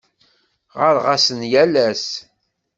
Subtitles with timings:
[0.79, 2.05] Ɣɣareɣ-asen yal ass.